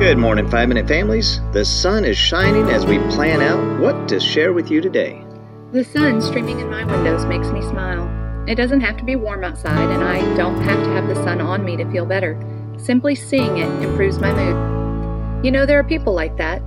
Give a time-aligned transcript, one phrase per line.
[0.00, 1.40] Good morning, Five Minute Families.
[1.52, 5.24] The sun is shining as we plan out what to share with you today.
[5.70, 8.04] The sun streaming in my windows makes me smile.
[8.48, 11.40] It doesn't have to be warm outside, and I don't have to have the sun
[11.40, 12.36] on me to feel better.
[12.76, 15.44] Simply seeing it improves my mood.
[15.44, 16.60] You know, there are people like that.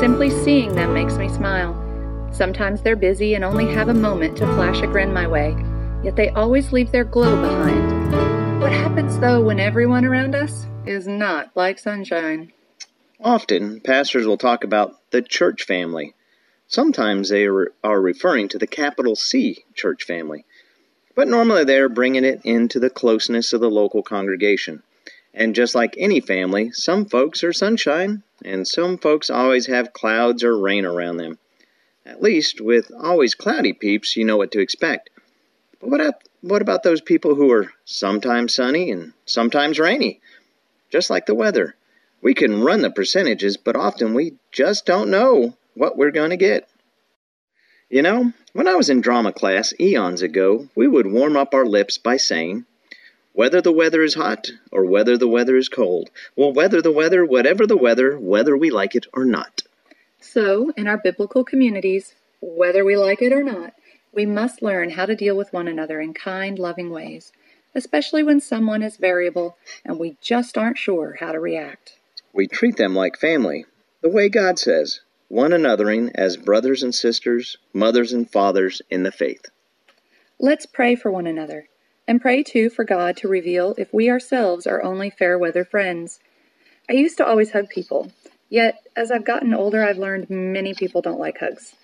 [0.00, 1.76] Simply seeing them makes me smile.
[2.32, 5.54] Sometimes they're busy and only have a moment to flash a grin my way,
[6.02, 8.62] yet they always leave their glow behind.
[8.62, 12.50] What happens, though, when everyone around us is not like sunshine?
[13.24, 16.14] Often, pastors will talk about the church family.
[16.66, 20.44] Sometimes they are referring to the capital C church family,
[21.14, 24.82] but normally they are bringing it into the closeness of the local congregation.
[25.32, 30.42] And just like any family, some folks are sunshine, and some folks always have clouds
[30.42, 31.38] or rain around them.
[32.04, 35.10] At least, with always cloudy peeps, you know what to expect.
[35.80, 40.20] But what, what about those people who are sometimes sunny and sometimes rainy?
[40.90, 41.76] Just like the weather.
[42.22, 46.36] We can run the percentages, but often we just don't know what we're going to
[46.36, 46.68] get.
[47.90, 51.66] You know, when I was in drama class eons ago, we would warm up our
[51.66, 52.64] lips by saying,
[53.32, 56.10] whether the weather is hot or whether the weather is cold.
[56.36, 59.62] Well, whether the weather, whatever the weather, whether we like it or not.
[60.20, 63.74] So, in our biblical communities, whether we like it or not,
[64.12, 67.32] we must learn how to deal with one another in kind, loving ways,
[67.74, 71.98] especially when someone is variable and we just aren't sure how to react.
[72.34, 73.66] We treat them like family,
[74.00, 79.12] the way God says, one anothering as brothers and sisters, mothers and fathers in the
[79.12, 79.46] faith.
[80.38, 81.68] Let's pray for one another,
[82.08, 86.20] and pray too for God to reveal if we ourselves are only fair weather friends.
[86.88, 88.10] I used to always hug people,
[88.48, 91.74] yet as I've gotten older, I've learned many people don't like hugs.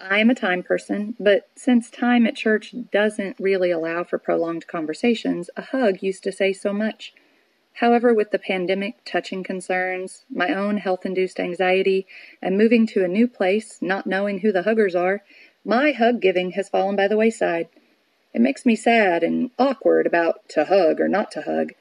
[0.00, 4.68] I am a time person, but since time at church doesn't really allow for prolonged
[4.68, 7.12] conversations, a hug used to say so much.
[7.80, 12.08] However, with the pandemic touching concerns, my own health induced anxiety,
[12.42, 15.22] and moving to a new place, not knowing who the huggers are,
[15.64, 17.68] my hug giving has fallen by the wayside.
[18.34, 21.72] It makes me sad and awkward about to hug or not to hug.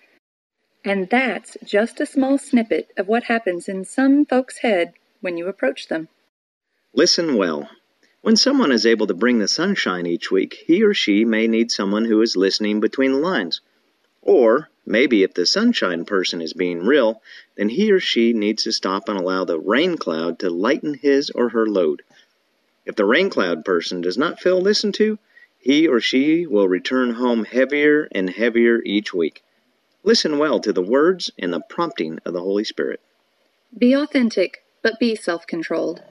[0.86, 5.48] And that's just a small snippet of what happens in some folks' head when you
[5.48, 6.10] approach them.
[6.94, 7.72] Listen well.
[8.22, 11.72] When someone is able to bring the sunshine each week, he or she may need
[11.72, 13.62] someone who is listening between the lines.
[14.22, 17.22] Or maybe if the sunshine person is being real,
[17.56, 21.30] then he or she needs to stop and allow the rain cloud to lighten his
[21.32, 22.02] or her load.
[22.86, 25.20] If the rain cloud person does not feel listened to,
[25.60, 29.44] he or she will return home heavier and heavier each week.
[30.04, 33.02] Listen well to the words and the prompting of the Holy Spirit.
[33.78, 36.02] Be authentic, but be self controlled.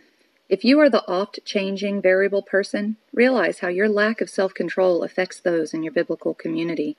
[0.50, 5.02] If you are the oft changing, variable person, realize how your lack of self control
[5.02, 6.98] affects those in your biblical community.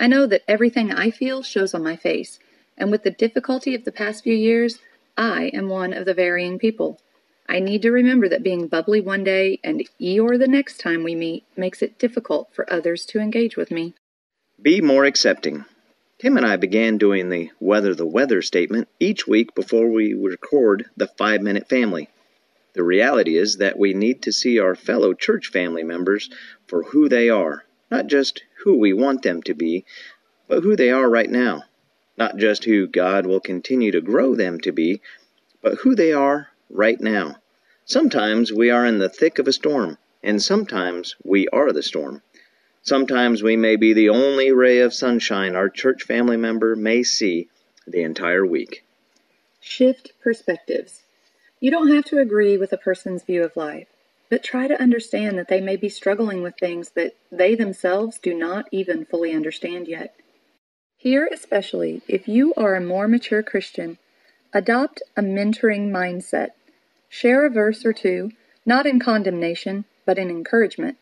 [0.00, 2.38] I know that everything I feel shows on my face,
[2.76, 4.78] and with the difficulty of the past few years,
[5.16, 7.00] I am one of the varying people.
[7.48, 11.16] I need to remember that being bubbly one day and Eeyore the next time we
[11.16, 13.94] meet makes it difficult for others to engage with me.
[14.62, 15.64] Be more accepting.
[16.20, 20.86] Tim and I began doing the weather the weather statement each week before we record
[20.96, 22.08] the 5 Minute Family.
[22.74, 26.30] The reality is that we need to see our fellow church family members
[26.68, 29.84] for who they are not just who we want them to be,
[30.46, 31.64] but who they are right now.
[32.16, 35.00] Not just who God will continue to grow them to be,
[35.62, 37.36] but who they are right now.
[37.84, 42.22] Sometimes we are in the thick of a storm, and sometimes we are the storm.
[42.82, 47.48] Sometimes we may be the only ray of sunshine our church family member may see
[47.86, 48.84] the entire week.
[49.60, 51.02] Shift perspectives.
[51.60, 53.88] You don't have to agree with a person's view of life
[54.30, 58.34] but try to understand that they may be struggling with things that they themselves do
[58.34, 60.14] not even fully understand yet.
[60.96, 63.98] Here, especially, if you are a more mature Christian,
[64.52, 66.50] adopt a mentoring mindset.
[67.08, 68.32] Share a verse or two,
[68.66, 70.98] not in condemnation, but in encouragement.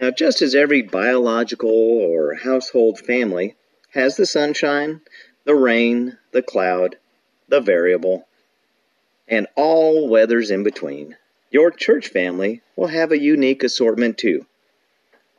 [0.00, 3.56] Now, just as every biological or household family
[3.90, 5.00] has the sunshine,
[5.44, 6.96] the rain, the cloud,
[7.48, 8.26] the variable,
[9.26, 11.16] and all weathers in between,
[11.50, 14.46] your church family will have a unique assortment too,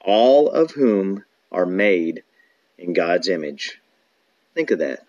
[0.01, 2.23] all of whom are made
[2.77, 3.79] in God's image.
[4.55, 5.05] Think of that.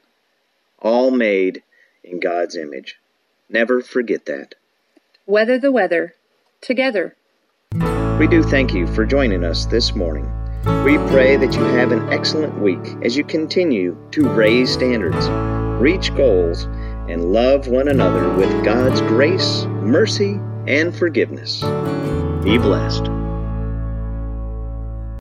[0.79, 1.63] All made
[2.05, 2.99] in God's image.
[3.49, 4.55] Never forget that.
[5.27, 6.15] Weather the weather,
[6.61, 7.17] together.
[8.19, 10.31] We do thank you for joining us this morning.
[10.85, 15.29] We pray that you have an excellent week as you continue to raise standards,
[15.81, 16.65] reach goals,
[17.09, 21.61] and love one another with God's grace, mercy, and forgiveness.
[22.43, 23.10] Be blessed.